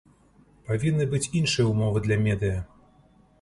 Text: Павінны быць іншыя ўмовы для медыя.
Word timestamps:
Павінны 0.69 1.05
быць 1.11 1.29
іншыя 1.41 1.67
ўмовы 1.73 2.03
для 2.07 2.19
медыя. 2.29 2.59